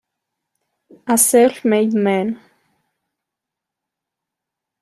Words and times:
A 1.05 1.15
Self-Made 1.15 1.93
Man 1.93 2.39